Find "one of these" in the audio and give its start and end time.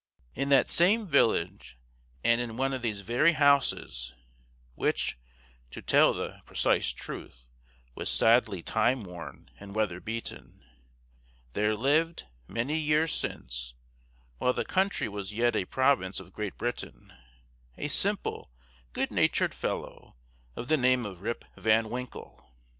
2.57-3.01